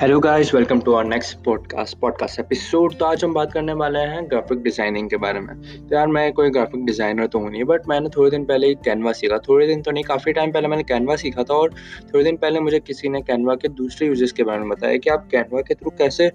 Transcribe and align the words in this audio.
Hello 0.00 0.18
guys 0.20 0.54
welcome 0.54 0.80
to 0.80 0.92
our 0.92 1.04
next 1.04 1.36
podcast 1.44 1.96
podcast 2.00 2.38
episode 2.40 2.94
तो 2.98 3.04
आज 3.04 3.24
हम 3.24 3.32
बात 3.34 3.52
करने 3.52 3.72
वाले 3.80 3.98
हैं 3.98 4.24
ग्राफिक 4.30 4.62
डिज़ाइनिंग 4.62 5.10
के 5.10 5.16
बारे 5.16 5.40
में। 5.40 5.60
तो 5.88 5.94
यार, 5.94 6.06
मैं 6.06 6.32
कोई 6.32 6.50
ग्राफिक 6.50 6.84
डिज़ाइनर 6.86 7.26
तो 7.26 7.38
हूँ 7.38 7.50
नहीं 7.50 7.64
बट 7.64 7.88
मैंने 7.88 8.08
थोड़े 8.16 8.30
दिन 8.30 8.44
पहले 8.44 8.66
ही 8.66 8.74
कैनवा 8.84 9.12
सीखा। 9.12 9.38
थोड़े 9.48 9.66
दिन 9.66 9.82
तो 9.82 9.90
नहीं, 9.90 10.04
काफ़ी 10.04 10.32
टाइम 10.32 10.52
पहले 10.52 10.68
मैंने 10.68 10.82
कैनवा 10.82 11.16
सीखा 11.16 11.42
था 11.42 11.54
और 11.54 11.74
थोड़े 12.14 12.24
दिन 12.24 12.36
पहले 12.36 12.60
मुझे 12.60 12.80
किसी 12.80 13.08
ने 13.08 13.22
कैनवा 13.22 13.54
के 13.54 13.68
दूसरे 13.68 14.08
यूजेस 14.08 14.32
के 14.32 14.42
बारे 14.42 14.60
में 14.60 14.68
बताया 14.68 14.96
कि 14.96 15.10
आप 15.10 15.28
कैनवा 15.32 15.60
के 15.60 15.74
थ्रू 15.74 15.90
कैसे 15.98 16.32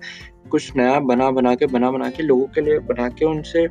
कुछ 0.51 0.75
नया 0.77 0.99
बना 1.01 1.31
बना 1.31 1.55
के, 1.55 1.65
बना 1.65 1.91
बना 1.91 2.09
के 2.09 2.23
लोगों 2.23 2.47
के 2.47 2.61
लिए, 2.61 2.79
बना 2.79 3.09
के 3.09 3.25
उनसे 3.25 3.67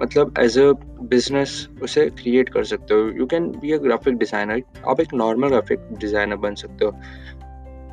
मतलब 0.00 0.34
एज 0.38 0.58
अ 0.58 0.72
बिज़नेस 1.10 1.68
उसे 1.82 2.08
क्रिएट 2.10 2.48
कर 2.48 2.64
सकते 2.64 2.94
हो। 2.94 3.10
You 3.18 3.26
can 3.26 3.46
be 3.60 3.72
a 3.72 3.76
graphic 3.78 4.14
designer 4.18 4.62
आप 4.88 5.00
एक 5.00 5.14
नॉर्मल 5.14 5.48
ग्राफिक 5.48 5.80
डिज़ाइनर 6.00 6.36
बन 6.36 6.54
सकते 6.54 6.84
हो। 6.84 6.90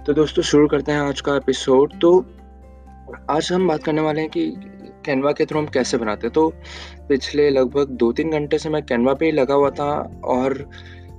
तो 0.05 0.14
दोस्तों, 0.14 0.44
शुरू 0.44 0.68
करते 0.68 0.91
हैं 0.91 1.00
आज 1.00 1.20
का 1.22 1.36
एपिसोड 1.36 1.91
तो 2.02 2.10
आज 3.30 3.50
हम 3.52 3.68
बात 3.68 3.84
करने 3.84 4.02
वाले 4.02 4.22
हैं 4.22 4.30
कि 4.30 4.46
कैनवा 5.05 5.32
के 5.32 5.46
थ्रू 5.46 5.60
हम 5.60 5.66
कैसे 5.66 5.98
बनाते 5.98 6.27
हैं। 6.27 6.34
तो 6.34 6.48
पिछले 7.10 7.50
लगभग 7.50 7.90
दो 8.02 8.12
तीन 8.12 8.32
घंटे 8.32 8.58
से 8.58 8.70
मैं 8.70 8.82
कैनवा 8.84 9.14
पे 9.14 9.26
ही 9.26 9.32
लगा 9.32 9.54
हुआ 9.54 9.70
था 9.70 9.90
और 10.26 10.58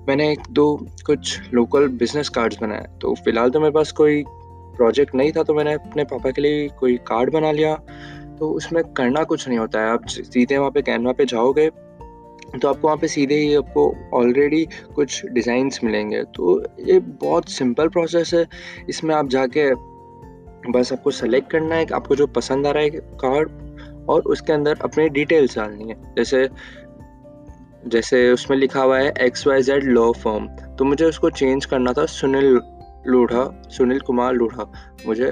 मैंने 0.09 0.31
एक 0.33 0.49
दो 0.51 0.67
कुछ 1.07 1.53
लोकल 1.55 1.89
बिज़नेस 1.89 2.29
कार्ड्स 2.29 2.59
बनाए। 2.63 2.87
तो 3.03 3.15
फ़िलहाल 3.15 3.51
तो 3.51 3.61
मेरे 3.61 3.73
पास 3.73 3.93
कोई 3.93 4.25
प्रोजेक्ट 4.29 5.15
नहीं 5.15 5.33
था 5.33 5.43
तो 5.43 5.55
मैंने 5.55 5.75
अपने 5.75 6.05
पापा 6.05 6.31
के 6.31 6.43
लिए 6.43 6.69
कोई 6.81 6.97
कार्ड 7.07 7.33
बना 7.33 7.53
लिया। 7.53 7.75
तो 8.39 8.51
उसमें 8.51 8.83
करना 8.85 9.25
कुछ 9.25 9.49
नहीं 9.49 9.59
होता 9.59 9.81
है। 9.81 9.91
आप 9.91 10.07
सीधे 10.07 10.59
वहाँ 10.59 10.71
पे 10.71 10.83
कैनवा 10.83 11.13
पे 11.13 11.25
जाओगे 11.25 11.69
तो 12.53 12.69
आपको 12.69 12.87
वहाँ 12.87 12.97
पे 12.99 13.09
सीधे 13.09 13.35
ही 13.35 13.55
आपको 13.55 13.95
ऑलरेडी 14.15 14.65
कुछ 14.95 15.25
डिज़ाइंस 15.27 15.81
मिलेंगे। 15.85 16.23
तो 16.37 16.61
ये 16.81 16.99
बहुत 16.99 17.49
सिंपल 17.51 17.89
प्रोसेस 17.89 18.35
है। 18.35 18.47
इसमें 18.89 19.15
आप 19.15 19.29
जाके 19.29 19.73
बस 20.71 20.93
आपको 20.93 21.11
सेलेक्ट 21.11 21.51
करना 21.51 21.75
है, 21.75 21.87
आपको 21.95 22.17
जो 22.17 22.27
पसंद 22.29 22.67
आ 22.67 22.71
रहा 22.71 22.83
है 22.83 22.91
कार्ड 23.21 24.07
और 24.11 24.23
उसके 24.27 24.53
अंदर 24.53 24.79
अपनी 24.85 25.09
डिटेल्स 25.11 25.57
डालनी 25.57 25.89
है। 25.89 25.97
जैसे 26.17 26.49
जैसे 27.87 28.31
उसमें 28.33 28.57
लिखा 28.59 28.83
हुआ 28.83 28.99
है 28.99 29.13
X 29.21 29.47
Y 29.47 29.63
Z 29.63 29.85
law 29.85 30.11
form 30.15 30.47
तो 30.77 30.85
मुझे 30.85 31.05
उसको 31.05 31.31
चेंज 31.31 31.65
करना 31.67 31.93
था 31.93 32.05
सुनील 32.09 32.61
लोढ़ा, 33.07 33.45
सुनील 33.69 34.01
कुमार 34.01 34.35
लोढ़ा। 34.35 34.71
मुझे 35.07 35.29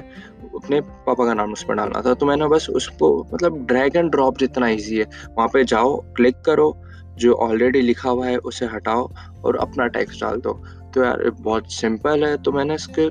अपने 0.55 0.79
पापा 0.81 1.25
का 1.25 1.33
नाम 1.33 1.51
उस 1.53 1.63
पर 1.63 1.75
डालना 1.75 2.01
था। 2.01 2.13
तो 2.13 2.25
मैंने 2.25 2.47
बस 2.47 2.69
उसको 2.69 3.09
मतलब 3.33 3.65
ड्रैग 3.67 3.95
एंड 3.95 4.09
ड्रॉप 4.11 4.37
जितना 4.37 4.69
ईजी 4.69 4.97
है, 4.97 5.05
वहाँ 5.37 5.47
पे 5.53 5.63
जाओ 5.65 5.95
क्लिक 6.15 6.41
करो 6.45 6.71
जो 7.21 7.33
ऑलरेडी 7.33 7.81
लिखा 7.81 8.09
हुआ 8.09 8.27
है, 8.27 8.37
उसे 8.37 8.65
हटाओ 8.65 9.09
और 9.45 9.57
अपना 9.57 9.87
टेक्स्ट 9.87 10.21
डाल 10.21 10.39
दो। 10.39 10.53
तो 10.93 11.03
यार 11.03 11.29
बहुत 11.29 11.71
सिंपल 11.71 12.23
है। 12.23 12.37
तो 12.37 12.51
मैंने 12.51 12.75
इसके 12.75 13.09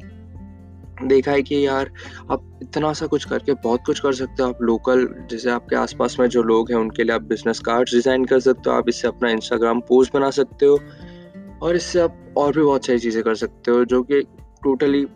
देखा 1.06 1.33
है 1.33 1.42
कि 1.42 1.67
यार, 1.67 1.91
आप 2.30 2.58
इतना 2.62 2.92
सा 2.92 3.06
कुछ 3.06 3.25
करके 3.25 3.55
बहुत 3.55 3.80
कुछ 3.86 4.00
कर 4.00 4.12
सकते 4.12 4.42
हो। 4.42 4.48
आप 4.48 4.62
लोकल 4.62 5.06
जैसे 5.30 5.50
आपके 5.50 5.77
आसपास 5.77 6.17
में 6.20 6.27
जो 6.28 6.42
लोग 6.42 6.70
हैं, 6.70 6.78
उनके 6.78 7.05
लिए 7.05 7.14
आप 7.14 7.22
बिज़नेस 7.22 7.61
कार्ड 7.61 7.89
डिज़ाइन 7.89 8.25
कर 8.25 8.41
सकते 8.41 8.70
हो। 8.70 8.77
आप 8.77 8.89
इससे 8.89 9.08
अपना 9.08 9.30
इंस्टाग्राम 9.30 9.80
पोस्ट 9.80 10.14
बना 10.14 10.30
सकते 10.30 10.67
हो। 10.67 10.78
और 11.62 11.77
इससे 11.77 12.00
आप 12.00 12.34
और 12.36 12.56
भी 12.56 12.62
बहुत 12.62 12.86
सारी 12.86 12.98
चीज़ें 12.98 13.22
कर 13.24 13.34
सकते 13.34 13.70
हो, 13.70 13.84
जो 13.84 14.02
कि 14.02 14.20
टोटली 14.64 15.06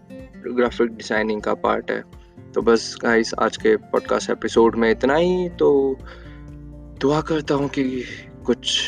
ग्राफिक 0.47 0.89
डिज़ाइनिंग 0.89 1.42
का 1.42 1.55
पार्ट 1.55 1.91
है। 1.91 2.03
तो 2.55 2.62
बस 2.62 2.97
गाइस 3.03 3.34
आज 3.34 3.56
के 3.56 3.77
पॉडकास्ट 3.77 4.31
एपिसोड 4.31 4.77
में 4.77 4.91
इतना 4.91 5.14
ही। 5.14 5.48
तो 5.48 5.97
दुआ 7.01 7.20
करता 7.20 7.55
हूँ 7.55 7.69
कि 7.69 8.05
कुछ 8.45 8.78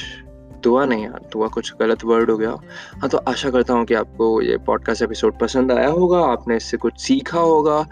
दुआ 0.63 0.85
नहीं 0.85 1.05
यार, 1.05 1.29
दुआ 1.33 1.47
कुछ 1.49 1.73
गलत 1.81 2.05
वर्ड 2.05 2.31
हो 2.31 2.37
गया। 2.37 2.51
हाँ 3.01 3.09
तो 3.09 3.19
आशा 3.19 3.51
करता 3.51 3.75
हूँ 3.75 3.85
कि 3.85 3.95
आपको 3.95 4.41
ये 4.43 4.57
पॉडकास्ट 4.59 5.03
एपिसोड 5.03 5.39
पसंद 5.39 5.73
आया 5.73 5.89
होगा, 5.89 6.19
आपने 6.23 6.57
इससे 6.57 6.77
कुछ 6.77 7.01
सीखा 7.01 7.41
होगा। 7.41 7.83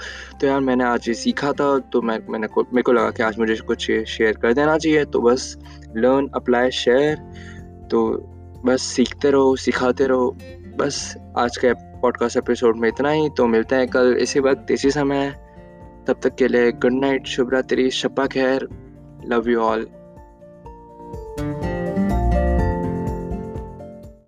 तो 0.40 0.46
यार, 0.46 0.60
मैंने 0.60 0.84
आज 0.84 1.08
ये 1.08 1.14
सीखा 1.14 1.52
था 1.52 1.78
तो 1.92 2.02
मैं, 2.02 2.18
मैंने 2.30 2.46
मेरे 2.58 2.82
को 2.82 2.92
लगा 2.92 3.10
कि 3.10 3.22
आज 3.22 3.38
मुझे 3.38 3.56
कुछ 3.56 3.90
शेयर 3.90 4.36
कर 4.36 4.52
देना 4.52 4.76
चाहिए। 4.78 5.04
तो 5.04 5.20
बस 5.20 5.56
लर्न 5.96 6.28
अप्लाई 6.34 6.70
शेयर 6.70 7.16
तो 7.90 8.06
बस, 8.66 8.82
सीखते 8.82 9.30
रहो, 9.30 9.56
सिखाते 9.56 10.06
रहो। 10.06 10.30
बस, 10.76 11.14
आज 11.38 11.56
के 11.56 11.72
पॉडकास्ट 12.00 12.36
एपिसोड 12.36 12.76
में 12.76 12.88
इतना 12.88 13.10
ही। 13.10 13.28
तो 13.36 13.46
मिलते 13.46 13.76
हैं 13.76 13.88
कल 13.88 14.16
इसी 14.20 14.40
वक्त, 14.40 14.70
इसी 14.70 14.90
समय। 14.90 15.30
तब 16.08 16.20
तक 16.22 16.34
के 16.34 16.48
लिए 16.48 16.72
गुड 16.72 16.92
नाइट 16.92 17.26
शुभ 17.26 17.52
रात्रि 17.52 17.90
शपा 17.90 18.26
खैर। 18.26 18.68
Love 19.26 19.48
you 19.48 19.60
all 19.60 19.86